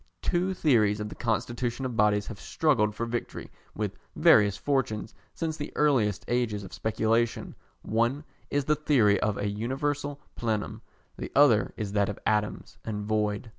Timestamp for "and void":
12.83-13.49